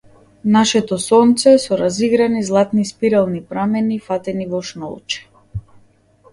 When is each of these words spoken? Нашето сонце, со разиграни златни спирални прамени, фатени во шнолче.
Нашето 0.53 0.97
сонце, 1.03 1.53
со 1.65 1.77
разиграни 1.81 2.41
златни 2.49 2.85
спирални 2.93 3.45
прамени, 3.53 4.01
фатени 4.09 4.51
во 4.57 4.67
шнолче. 4.73 5.31